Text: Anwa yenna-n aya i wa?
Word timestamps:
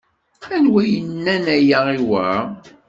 Anwa 0.55 0.83
yenna-n 0.93 1.45
aya 1.57 1.79
i 1.97 1.99
wa? 2.09 2.25